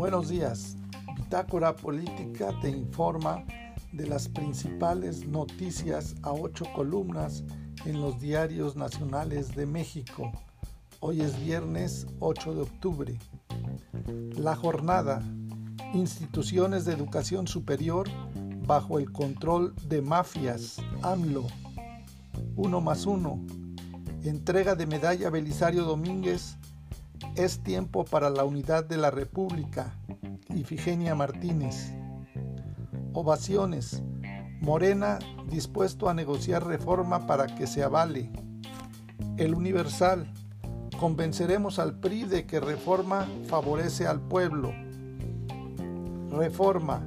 [0.00, 0.78] Buenos días.
[1.14, 3.44] Bitácora Política te informa
[3.92, 7.44] de las principales noticias a ocho columnas
[7.84, 10.32] en los diarios nacionales de México.
[11.00, 13.18] Hoy es viernes 8 de octubre.
[14.38, 15.22] La jornada.
[15.92, 18.08] Instituciones de educación superior
[18.66, 20.78] bajo el control de mafias.
[21.02, 21.46] AMLO.
[22.56, 23.38] 1 más 1.
[24.24, 26.56] Entrega de medalla Belisario Domínguez
[27.44, 29.94] es tiempo para la unidad de la República.
[30.54, 31.90] Ifigenia Martínez.
[33.14, 34.02] Ovaciones.
[34.60, 38.30] Morena dispuesto a negociar reforma para que se avale.
[39.38, 40.30] El Universal.
[40.98, 44.74] Convenceremos al PRI de que reforma favorece al pueblo.
[46.30, 47.06] Reforma.